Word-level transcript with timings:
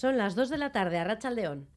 Son 0.00 0.16
las 0.16 0.34
2 0.34 0.48
de 0.48 0.56
la 0.56 0.72
tarde 0.72 0.98
a 0.98 1.04
Rachaldeón. 1.04 1.68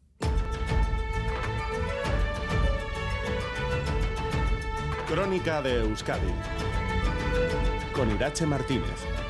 Crónica 5.10 5.62
de 5.62 5.82
Euskadi 5.82 6.34
con 7.94 8.10
Irache 8.12 8.46
Martínez. 8.46 9.23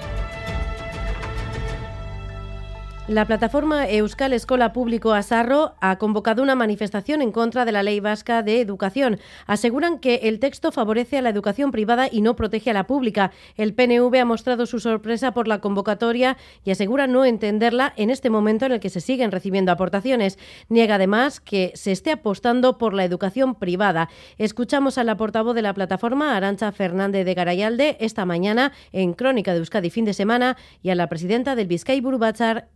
La 3.10 3.26
plataforma 3.26 3.90
Euskal 3.90 4.32
Escola 4.32 4.72
Público 4.72 5.12
Asarro 5.12 5.76
ha 5.82 5.98
convocado 5.98 6.42
una 6.42 6.56
manifestación 6.56 7.22
en 7.22 7.34
contra 7.34 7.66
de 7.66 7.74
la 7.74 7.84
ley 7.84 8.00
vasca 8.00 8.44
de 8.44 8.62
educación. 8.62 9.20
Aseguran 9.46 10.00
que 10.00 10.22
el 10.24 10.40
texto 10.40 10.72
favorece 10.72 11.18
a 11.18 11.22
la 11.22 11.28
educación 11.28 11.74
privada 11.74 12.08
y 12.10 12.22
no 12.22 12.38
protege 12.38 12.70
a 12.70 12.74
la 12.74 12.88
pública. 12.88 13.32
El 13.58 13.74
PNV 13.74 14.22
ha 14.22 14.24
mostrado 14.24 14.66
su 14.66 14.80
sorpresa 14.80 15.34
por 15.34 15.50
la 15.50 15.60
convocatoria 15.60 16.38
y 16.64 16.72
asegura 16.72 17.06
no 17.06 17.26
entenderla 17.26 17.92
en 17.98 18.10
este 18.10 18.30
momento 18.30 18.68
en 18.68 18.72
el 18.72 18.80
que 18.80 18.90
se 18.90 19.02
siguen 19.02 19.32
recibiendo 19.32 19.74
aportaciones. 19.74 20.40
Niega 20.70 20.96
además 20.96 21.42
que 21.42 21.74
se 21.76 21.92
esté 21.92 22.12
apostando 22.12 22.78
por 22.78 22.94
la 22.94 23.04
educación 23.04 23.56
privada. 23.56 24.08
Escuchamos 24.38 24.98
a 24.98 25.04
la 25.04 25.18
portavoz 25.18 25.56
de 25.56 25.62
la 25.62 25.74
plataforma, 25.74 26.38
Arancha 26.38 26.72
Fernández 26.72 27.26
de 27.26 27.34
Garayalde, 27.34 27.98
esta 28.00 28.24
mañana 28.24 28.72
en 28.94 29.12
Crónica 29.12 29.52
de 29.52 29.60
Euskadi 29.60 29.90
fin 29.90 30.06
de 30.06 30.14
semana 30.14 30.56
y 30.82 30.90
a 30.90 30.96
la 30.96 31.10
presidenta 31.10 31.58
del 31.58 31.68
Vizcay 31.68 32.00
Burubachar 32.00 32.70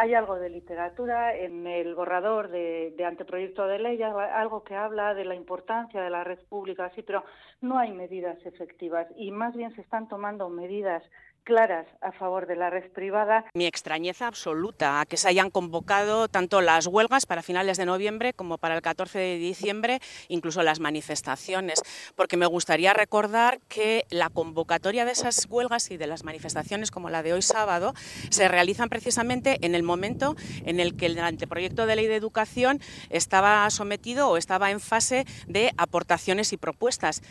hay 0.00 0.14
algo 0.14 0.36
de 0.36 0.48
literatura 0.48 1.36
en 1.36 1.66
el 1.66 1.94
borrador 1.94 2.48
de, 2.48 2.94
anteproyecto 3.06 3.66
de 3.66 3.78
ley, 3.78 4.02
algo 4.02 4.64
que 4.64 4.74
habla 4.74 5.12
de 5.12 5.26
la 5.26 5.34
importancia 5.34 6.00
de 6.00 6.08
la 6.08 6.24
red 6.24 6.38
pública, 6.48 6.90
sí, 6.94 7.02
pero 7.02 7.22
no 7.60 7.78
hay 7.78 7.92
medidas 7.92 8.38
efectivas 8.46 9.06
y 9.16 9.30
más 9.30 9.54
bien 9.54 9.74
se 9.74 9.82
están 9.82 10.08
tomando 10.08 10.48
medidas 10.48 11.02
claras 11.44 11.86
a 12.00 12.12
favor 12.12 12.46
de 12.46 12.56
la 12.56 12.70
red 12.70 12.90
privada. 12.92 13.44
Mi 13.54 13.66
extrañeza 13.66 14.26
absoluta 14.26 15.00
a 15.00 15.06
que 15.06 15.16
se 15.16 15.28
hayan 15.28 15.50
convocado 15.50 16.28
tanto 16.28 16.60
las 16.60 16.86
huelgas 16.86 17.26
para 17.26 17.42
finales 17.42 17.76
de 17.76 17.86
noviembre 17.86 18.32
como 18.32 18.58
para 18.58 18.74
el 18.74 18.82
14 18.82 19.18
de 19.18 19.38
diciembre, 19.38 20.00
incluso 20.28 20.62
las 20.62 20.80
manifestaciones, 20.80 21.82
porque 22.16 22.36
me 22.36 22.46
gustaría 22.46 22.92
recordar 22.92 23.60
que 23.68 24.04
la 24.10 24.28
convocatoria 24.30 25.04
de 25.04 25.12
esas 25.12 25.46
huelgas 25.50 25.90
y 25.90 25.96
de 25.96 26.06
las 26.06 26.24
manifestaciones 26.24 26.90
como 26.90 27.10
la 27.10 27.22
de 27.22 27.32
hoy 27.32 27.42
sábado 27.42 27.94
se 28.30 28.48
realizan 28.48 28.88
precisamente 28.88 29.58
en 29.62 29.74
el 29.74 29.82
momento 29.82 30.36
en 30.64 30.80
el 30.80 30.96
que 30.96 31.06
el 31.06 31.18
anteproyecto 31.18 31.86
de 31.86 31.96
ley 31.96 32.06
de 32.06 32.16
educación 32.16 32.80
estaba 33.08 33.68
sometido 33.70 34.28
o 34.28 34.36
estaba 34.36 34.70
en 34.70 34.80
fase 34.80 35.26
de 35.46 35.72
aportaciones 35.76 36.52
y 36.52 36.56
propuestas. 36.56 37.22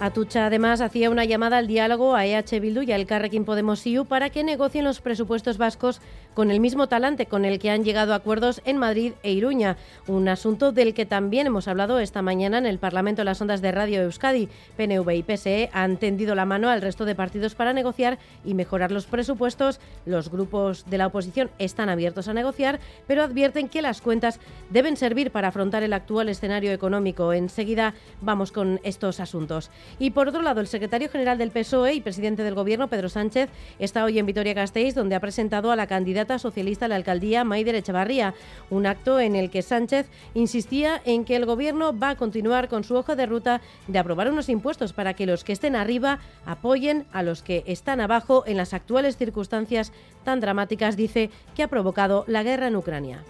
Atucha 0.00 0.46
además 0.46 0.80
hacía 0.80 1.10
una 1.10 1.24
llamada 1.24 1.58
al 1.58 1.66
diálogo 1.66 2.14
a 2.14 2.24
EH 2.24 2.60
Bildu 2.60 2.82
y 2.82 2.92
al 2.92 3.06
Carrequín 3.06 3.44
Podemos 3.44 3.84
IU 3.84 4.04
para 4.04 4.30
que 4.30 4.44
negocien 4.44 4.84
los 4.84 5.00
presupuestos 5.00 5.58
vascos 5.58 6.00
con 6.38 6.52
el 6.52 6.60
mismo 6.60 6.86
talante 6.86 7.26
con 7.26 7.44
el 7.44 7.58
que 7.58 7.68
han 7.68 7.82
llegado 7.82 8.12
a 8.12 8.16
acuerdos 8.18 8.62
en 8.64 8.76
Madrid 8.76 9.14
e 9.24 9.32
Iruña, 9.32 9.76
un 10.06 10.28
asunto 10.28 10.70
del 10.70 10.94
que 10.94 11.04
también 11.04 11.48
hemos 11.48 11.66
hablado 11.66 11.98
esta 11.98 12.22
mañana 12.22 12.58
en 12.58 12.66
el 12.66 12.78
Parlamento 12.78 13.22
de 13.22 13.24
las 13.24 13.40
Ondas 13.40 13.60
de 13.60 13.72
Radio 13.72 14.02
Euskadi. 14.02 14.48
PNV 14.76 15.10
y 15.16 15.24
PSE 15.24 15.68
han 15.72 15.96
tendido 15.96 16.36
la 16.36 16.44
mano 16.44 16.70
al 16.70 16.80
resto 16.80 17.04
de 17.06 17.16
partidos 17.16 17.56
para 17.56 17.72
negociar 17.72 18.20
y 18.44 18.54
mejorar 18.54 18.92
los 18.92 19.06
presupuestos. 19.06 19.80
Los 20.06 20.30
grupos 20.30 20.88
de 20.88 20.98
la 20.98 21.08
oposición 21.08 21.50
están 21.58 21.88
abiertos 21.88 22.28
a 22.28 22.34
negociar, 22.34 22.78
pero 23.08 23.24
advierten 23.24 23.68
que 23.68 23.82
las 23.82 24.00
cuentas 24.00 24.38
deben 24.70 24.96
servir 24.96 25.32
para 25.32 25.48
afrontar 25.48 25.82
el 25.82 25.92
actual 25.92 26.28
escenario 26.28 26.70
económico. 26.70 27.32
Enseguida 27.32 27.94
vamos 28.20 28.52
con 28.52 28.78
estos 28.84 29.18
asuntos. 29.18 29.72
Y 29.98 30.10
por 30.10 30.28
otro 30.28 30.42
lado, 30.42 30.60
el 30.60 30.68
secretario 30.68 31.08
general 31.08 31.36
del 31.36 31.50
PSOE 31.50 31.94
y 31.94 32.00
presidente 32.00 32.44
del 32.44 32.54
Gobierno, 32.54 32.86
Pedro 32.86 33.08
Sánchez, 33.08 33.48
está 33.80 34.04
hoy 34.04 34.20
en 34.20 34.26
Vitoria-Gasteiz, 34.26 34.94
donde 34.94 35.16
ha 35.16 35.20
presentado 35.20 35.72
a 35.72 35.76
la 35.76 35.88
candidata 35.88 36.27
socialista 36.36 36.88
la 36.88 36.96
alcaldía, 36.96 37.44
Maider 37.44 37.76
Echevarría, 37.76 38.34
un 38.68 38.84
acto 38.86 39.20
en 39.20 39.36
el 39.36 39.48
que 39.48 39.62
Sánchez 39.62 40.10
insistía 40.34 41.00
en 41.04 41.24
que 41.24 41.36
el 41.36 41.46
Gobierno 41.46 41.96
va 41.96 42.10
a 42.10 42.16
continuar 42.16 42.68
con 42.68 42.84
su 42.84 42.96
hoja 42.96 43.14
de 43.14 43.26
ruta 43.26 43.60
de 43.86 43.98
aprobar 43.98 44.30
unos 44.30 44.48
impuestos 44.48 44.92
para 44.92 45.14
que 45.14 45.26
los 45.26 45.44
que 45.44 45.52
estén 45.52 45.76
arriba 45.76 46.18
apoyen 46.44 47.06
a 47.12 47.22
los 47.22 47.42
que 47.42 47.62
están 47.66 48.00
abajo 48.00 48.42
en 48.46 48.56
las 48.56 48.74
actuales 48.74 49.16
circunstancias 49.16 49.92
tan 50.24 50.40
dramáticas, 50.40 50.96
dice, 50.96 51.30
que 51.54 51.62
ha 51.62 51.68
provocado 51.68 52.24
la 52.26 52.42
guerra 52.42 52.66
en 52.66 52.76
Ucrania. 52.76 53.24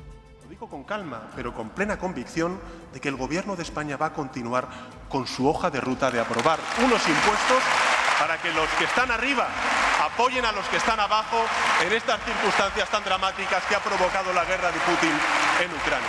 Con 0.58 0.82
calma, 0.82 1.30
pero 1.36 1.54
con 1.54 1.70
plena 1.70 2.00
convicción 2.00 2.58
de 2.92 3.00
que 3.00 3.08
el 3.08 3.16
Gobierno 3.16 3.54
de 3.54 3.62
España 3.62 3.96
va 3.96 4.06
a 4.06 4.12
continuar 4.12 4.66
con 5.08 5.24
su 5.24 5.46
hoja 5.46 5.70
de 5.70 5.80
ruta 5.80 6.10
de 6.10 6.18
aprobar 6.18 6.58
unos 6.84 7.08
impuestos 7.08 7.62
para 8.18 8.40
que 8.42 8.52
los 8.52 8.68
que 8.78 8.84
están 8.84 9.10
arriba 9.10 9.46
apoyen 10.04 10.44
a 10.44 10.52
los 10.52 10.66
que 10.68 10.76
están 10.76 10.98
abajo 10.98 11.36
en 11.86 11.92
estas 11.92 12.20
circunstancias 12.24 12.90
tan 12.90 13.04
dramáticas 13.04 13.64
que 13.66 13.74
ha 13.74 13.80
provocado 13.80 14.32
la 14.32 14.44
guerra 14.44 14.72
de 14.72 14.78
Putin 14.80 15.14
en 15.62 15.70
Ucrania. 15.70 16.08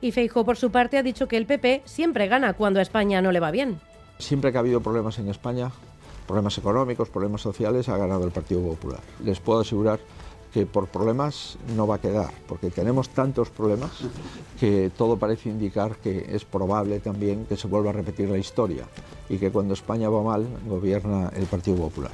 Y 0.00 0.12
Feijóo, 0.12 0.44
por 0.44 0.56
su 0.56 0.70
parte, 0.70 0.98
ha 0.98 1.02
dicho 1.02 1.28
que 1.28 1.36
el 1.36 1.46
PP 1.46 1.82
siempre 1.84 2.26
gana 2.26 2.54
cuando 2.54 2.80
a 2.80 2.82
España 2.82 3.22
no 3.22 3.32
le 3.32 3.40
va 3.40 3.50
bien. 3.50 3.80
Siempre 4.18 4.50
que 4.50 4.58
ha 4.58 4.60
habido 4.60 4.80
problemas 4.80 5.18
en 5.18 5.28
España, 5.28 5.70
problemas 6.26 6.56
económicos, 6.58 7.08
problemas 7.08 7.42
sociales, 7.42 7.88
ha 7.88 7.96
ganado 7.96 8.24
el 8.24 8.32
Partido 8.32 8.62
Popular. 8.62 9.00
Les 9.22 9.40
puedo 9.40 9.60
asegurar 9.60 10.00
que 10.52 10.66
por 10.66 10.88
problemas 10.88 11.58
no 11.76 11.86
va 11.86 11.96
a 11.96 12.00
quedar, 12.00 12.32
porque 12.48 12.70
tenemos 12.70 13.10
tantos 13.10 13.50
problemas 13.50 13.90
que 14.58 14.90
todo 14.96 15.16
parece 15.16 15.48
indicar 15.48 15.96
que 15.96 16.26
es 16.34 16.44
probable 16.44 16.98
también 16.98 17.46
que 17.46 17.56
se 17.56 17.68
vuelva 17.68 17.90
a 17.90 17.92
repetir 17.92 18.28
la 18.28 18.38
historia 18.38 18.84
y 19.30 19.38
que 19.38 19.50
cuando 19.50 19.72
España 19.72 20.10
va 20.10 20.22
mal 20.22 20.46
gobierna 20.66 21.30
el 21.34 21.46
Partido 21.46 21.76
Popular. 21.78 22.12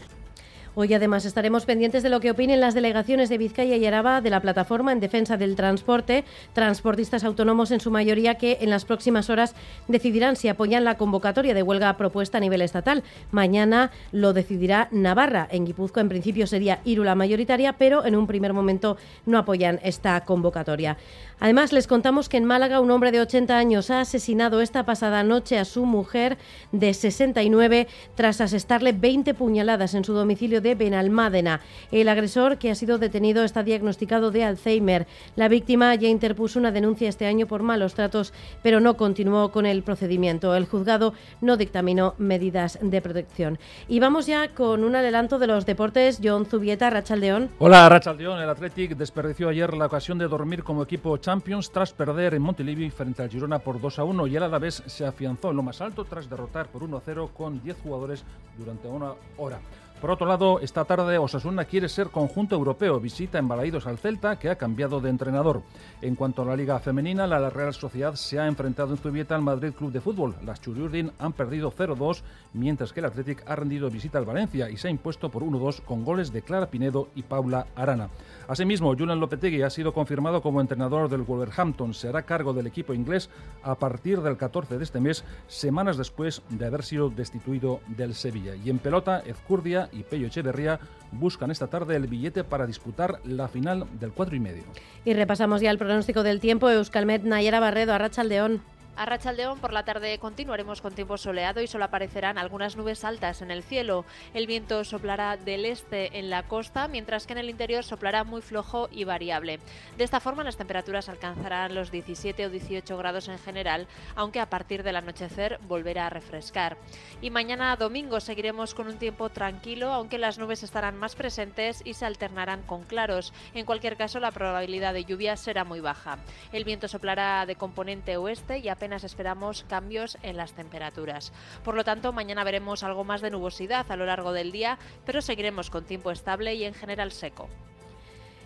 Hoy 0.78 0.92
además 0.92 1.24
estaremos 1.24 1.64
pendientes 1.64 2.02
de 2.02 2.10
lo 2.10 2.20
que 2.20 2.30
opinen 2.30 2.60
las 2.60 2.74
delegaciones 2.74 3.30
de 3.30 3.38
Vizcaya 3.38 3.76
y 3.76 3.86
Araba 3.86 4.20
de 4.20 4.28
la 4.28 4.42
plataforma 4.42 4.92
en 4.92 5.00
defensa 5.00 5.38
del 5.38 5.56
transporte, 5.56 6.22
transportistas 6.52 7.24
autónomos 7.24 7.70
en 7.70 7.80
su 7.80 7.90
mayoría 7.90 8.34
que 8.34 8.58
en 8.60 8.68
las 8.68 8.84
próximas 8.84 9.30
horas 9.30 9.54
decidirán 9.88 10.36
si 10.36 10.48
apoyan 10.48 10.84
la 10.84 10.98
convocatoria 10.98 11.54
de 11.54 11.62
huelga 11.62 11.96
propuesta 11.96 12.36
a 12.36 12.42
nivel 12.42 12.60
estatal. 12.60 13.04
Mañana 13.30 13.90
lo 14.12 14.34
decidirá 14.34 14.88
Navarra. 14.90 15.48
En 15.50 15.64
Guipúzcoa 15.64 16.02
en 16.02 16.10
principio 16.10 16.46
sería 16.46 16.80
Irula 16.84 17.14
mayoritaria, 17.14 17.72
pero 17.72 18.04
en 18.04 18.14
un 18.14 18.26
primer 18.26 18.52
momento 18.52 18.98
no 19.24 19.38
apoyan 19.38 19.80
esta 19.82 20.26
convocatoria. 20.26 20.98
Además, 21.38 21.72
les 21.72 21.86
contamos 21.86 22.30
que 22.30 22.38
en 22.38 22.46
Málaga 22.46 22.80
un 22.80 22.90
hombre 22.90 23.12
de 23.12 23.20
80 23.20 23.58
años 23.58 23.90
ha 23.90 24.00
asesinado 24.00 24.62
esta 24.62 24.86
pasada 24.86 25.22
noche 25.22 25.58
a 25.58 25.66
su 25.66 25.84
mujer 25.84 26.38
de 26.72 26.94
69 26.94 27.88
tras 28.14 28.40
asestarle 28.40 28.92
20 28.92 29.34
puñaladas 29.34 29.94
en 29.94 30.04
su 30.04 30.14
domicilio 30.14 30.62
de 30.62 30.74
Benalmádena. 30.74 31.60
El 31.92 32.08
agresor, 32.08 32.56
que 32.56 32.70
ha 32.70 32.74
sido 32.74 32.96
detenido, 32.96 33.44
está 33.44 33.62
diagnosticado 33.62 34.30
de 34.30 34.44
Alzheimer. 34.44 35.06
La 35.36 35.48
víctima 35.48 35.94
ya 35.94 36.08
interpuso 36.08 36.58
una 36.58 36.72
denuncia 36.72 37.08
este 37.08 37.26
año 37.26 37.46
por 37.46 37.62
malos 37.62 37.94
tratos, 37.94 38.32
pero 38.62 38.80
no 38.80 38.96
continuó 38.96 39.52
con 39.52 39.66
el 39.66 39.82
procedimiento. 39.82 40.54
El 40.56 40.64
juzgado 40.64 41.12
no 41.42 41.58
dictaminó 41.58 42.14
medidas 42.16 42.78
de 42.80 43.02
protección. 43.02 43.58
Y 43.88 44.00
vamos 44.00 44.26
ya 44.26 44.54
con 44.54 44.84
un 44.84 44.96
adelanto 44.96 45.38
de 45.38 45.48
los 45.48 45.66
deportes. 45.66 46.20
John 46.24 46.46
Zubieta, 46.46 46.88
Rachaldeón. 46.88 47.50
Hola, 47.58 47.88
Rachaldeón. 47.90 48.40
El 48.40 48.48
Athletic 48.48 48.96
desperdició 48.96 49.50
ayer 49.50 49.74
la 49.74 49.86
ocasión 49.86 50.16
de 50.16 50.28
dormir 50.28 50.64
como 50.64 50.82
equipo 50.82 51.18
Champions 51.26 51.72
tras 51.72 51.92
perder 51.92 52.34
en 52.34 52.42
Montilivi 52.42 52.88
frente 52.88 53.20
al 53.20 53.28
Girona 53.28 53.58
por 53.58 53.80
2 53.80 53.98
a 53.98 54.04
1 54.04 54.28
y 54.28 54.36
el 54.36 54.44
Alavés 54.44 54.84
se 54.86 55.04
afianzó 55.04 55.50
en 55.50 55.56
lo 55.56 55.62
más 55.64 55.80
alto 55.80 56.04
tras 56.04 56.30
derrotar 56.30 56.68
por 56.68 56.84
1 56.84 56.96
a 56.96 57.00
0 57.04 57.30
con 57.34 57.60
10 57.64 57.78
jugadores 57.82 58.22
durante 58.56 58.86
una 58.86 59.12
hora. 59.36 59.58
Por 60.00 60.10
otro 60.10 60.26
lado, 60.26 60.60
esta 60.60 60.84
tarde 60.84 61.16
Osasuna 61.16 61.64
quiere 61.64 61.88
ser 61.88 62.10
conjunto 62.10 62.54
europeo. 62.54 63.00
Visita 63.00 63.38
en 63.38 63.48
Balaídos 63.48 63.86
al 63.86 63.96
Celta, 63.96 64.38
que 64.38 64.50
ha 64.50 64.56
cambiado 64.56 65.00
de 65.00 65.08
entrenador. 65.08 65.62
En 66.02 66.14
cuanto 66.14 66.42
a 66.42 66.44
la 66.44 66.54
Liga 66.54 66.78
Femenina, 66.80 67.26
la 67.26 67.48
Real 67.48 67.72
Sociedad 67.72 68.14
se 68.14 68.38
ha 68.38 68.46
enfrentado 68.46 68.92
en 68.92 68.98
Zubieta 68.98 69.34
al 69.34 69.40
Madrid 69.40 69.72
Club 69.72 69.92
de 69.92 70.02
Fútbol. 70.02 70.36
Las 70.44 70.60
Churiurdin 70.60 71.12
han 71.18 71.32
perdido 71.32 71.72
0-2, 71.72 72.20
mientras 72.52 72.92
que 72.92 73.00
el 73.00 73.06
Athletic 73.06 73.42
ha 73.48 73.56
rendido 73.56 73.88
visita 73.88 74.18
al 74.18 74.26
Valencia 74.26 74.68
y 74.68 74.76
se 74.76 74.88
ha 74.88 74.90
impuesto 74.90 75.30
por 75.30 75.42
1-2 75.42 75.80
con 75.80 76.04
goles 76.04 76.30
de 76.30 76.42
Clara 76.42 76.66
Pinedo 76.66 77.08
y 77.14 77.22
Paula 77.22 77.66
Arana. 77.74 78.10
Asimismo, 78.48 78.94
Julian 78.96 79.18
Lopetegui 79.18 79.62
ha 79.62 79.70
sido 79.70 79.94
confirmado 79.94 80.42
como 80.42 80.60
entrenador 80.60 81.08
del 81.08 81.22
Wolverhampton. 81.22 81.94
Se 81.94 82.08
hará 82.08 82.22
cargo 82.22 82.52
del 82.52 82.66
equipo 82.66 82.92
inglés 82.92 83.30
a 83.62 83.74
partir 83.74 84.20
del 84.20 84.36
14 84.36 84.76
de 84.76 84.84
este 84.84 85.00
mes, 85.00 85.24
semanas 85.48 85.96
después 85.96 86.42
de 86.50 86.66
haber 86.66 86.84
sido 86.84 87.08
destituido 87.08 87.80
del 87.88 88.14
Sevilla. 88.14 88.54
Y 88.54 88.70
en 88.70 88.78
pelota, 88.78 89.20
Ezcurdia 89.20 89.85
y 89.92 90.02
Pello 90.02 90.26
Echeverría 90.26 90.78
buscan 91.12 91.50
esta 91.50 91.66
tarde 91.68 91.96
el 91.96 92.06
billete 92.06 92.44
para 92.44 92.66
disputar 92.66 93.20
la 93.24 93.48
final 93.48 93.86
del 93.98 94.12
4 94.12 94.36
y 94.36 94.40
medio. 94.40 94.64
Y 95.04 95.14
repasamos 95.14 95.60
ya 95.60 95.70
el 95.70 95.78
pronóstico 95.78 96.22
del 96.22 96.40
tiempo. 96.40 96.70
Euskalmet 96.70 97.22
Nayera 97.22 97.60
Barredo, 97.60 97.92
Arracha 97.92 98.24
León. 98.24 98.62
A 98.96 99.04
Rachaldeón 99.04 99.58
por 99.58 99.74
la 99.74 99.84
tarde 99.84 100.18
continuaremos 100.18 100.80
con 100.80 100.94
tiempo 100.94 101.18
soleado 101.18 101.60
y 101.60 101.66
solo 101.66 101.84
aparecerán 101.84 102.38
algunas 102.38 102.76
nubes 102.76 103.04
altas 103.04 103.42
en 103.42 103.50
el 103.50 103.62
cielo. 103.62 104.06
El 104.32 104.46
viento 104.46 104.84
soplará 104.84 105.36
del 105.36 105.66
este 105.66 106.18
en 106.18 106.30
la 106.30 106.44
costa, 106.44 106.88
mientras 106.88 107.26
que 107.26 107.34
en 107.34 107.40
el 107.40 107.50
interior 107.50 107.84
soplará 107.84 108.24
muy 108.24 108.40
flojo 108.40 108.88
y 108.90 109.04
variable. 109.04 109.60
De 109.98 110.04
esta 110.04 110.18
forma 110.18 110.44
las 110.44 110.56
temperaturas 110.56 111.10
alcanzarán 111.10 111.74
los 111.74 111.90
17 111.90 112.46
o 112.46 112.48
18 112.48 112.96
grados 112.96 113.28
en 113.28 113.38
general, 113.38 113.86
aunque 114.14 114.40
a 114.40 114.48
partir 114.48 114.82
del 114.82 114.96
anochecer 114.96 115.60
volverá 115.68 116.06
a 116.06 116.10
refrescar. 116.10 116.78
Y 117.20 117.28
mañana 117.28 117.76
domingo 117.76 118.18
seguiremos 118.20 118.72
con 118.72 118.86
un 118.86 118.96
tiempo 118.96 119.28
tranquilo, 119.28 119.92
aunque 119.92 120.16
las 120.16 120.38
nubes 120.38 120.62
estarán 120.62 120.96
más 120.96 121.16
presentes 121.16 121.82
y 121.84 121.92
se 121.92 122.06
alternarán 122.06 122.62
con 122.62 122.84
claros. 122.84 123.34
En 123.52 123.66
cualquier 123.66 123.98
caso, 123.98 124.20
la 124.20 124.30
probabilidad 124.30 124.94
de 124.94 125.04
lluvia 125.04 125.36
será 125.36 125.64
muy 125.64 125.80
baja. 125.80 126.16
El 126.50 126.64
viento 126.64 126.88
soplará 126.88 127.44
de 127.44 127.56
componente 127.56 128.16
oeste 128.16 128.56
y 128.60 128.70
apenas 128.70 128.85
esperamos 128.92 129.64
cambios 129.68 130.18
en 130.22 130.36
las 130.36 130.52
temperaturas. 130.52 131.32
Por 131.64 131.74
lo 131.74 131.84
tanto, 131.84 132.12
mañana 132.12 132.44
veremos 132.44 132.82
algo 132.82 133.04
más 133.04 133.20
de 133.20 133.30
nubosidad 133.30 133.90
a 133.90 133.96
lo 133.96 134.06
largo 134.06 134.32
del 134.32 134.52
día, 134.52 134.78
pero 135.04 135.22
seguiremos 135.22 135.70
con 135.70 135.84
tiempo 135.84 136.10
estable 136.10 136.54
y 136.54 136.64
en 136.64 136.74
general 136.74 137.12
seco. 137.12 137.48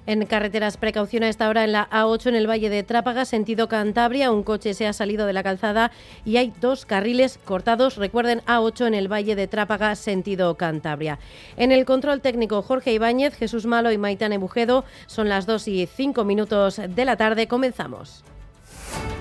En 0.06 0.24
carreteras, 0.24 0.76
precaución 0.76 1.22
a 1.22 1.28
esta 1.28 1.48
hora 1.48 1.62
en 1.62 1.72
la 1.72 1.88
A8 1.90 2.30
en 2.30 2.34
el 2.34 2.48
Valle 2.48 2.70
de 2.70 2.82
Trápaga, 2.82 3.24
sentido 3.24 3.68
Cantabria. 3.68 4.32
Un 4.32 4.42
coche 4.42 4.72
se 4.72 4.86
ha 4.86 4.92
salido 4.92 5.26
de 5.26 5.32
la 5.32 5.42
calzada 5.42 5.92
y 6.24 6.38
hay 6.38 6.52
dos 6.60 6.86
carriles 6.86 7.38
cortados. 7.44 7.96
Recuerden, 7.96 8.40
A8 8.46 8.86
en 8.86 8.94
el 8.94 9.12
Valle 9.12 9.36
de 9.36 9.46
Trápaga, 9.46 9.94
sentido 9.94 10.54
Cantabria. 10.56 11.18
En 11.56 11.70
el 11.70 11.84
control 11.84 12.22
técnico, 12.22 12.62
Jorge 12.62 12.92
Ibáñez, 12.92 13.34
Jesús 13.34 13.66
Malo 13.66 13.92
y 13.92 13.98
Maitane 13.98 14.38
Bujedo. 14.38 14.84
Son 15.06 15.28
las 15.28 15.44
2 15.46 15.68
y 15.68 15.86
5 15.86 16.24
minutos 16.24 16.80
de 16.88 17.04
la 17.04 17.16
tarde. 17.16 17.46
Comenzamos. 17.46 18.24